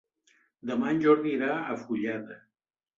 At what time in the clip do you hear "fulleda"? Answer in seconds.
1.85-2.43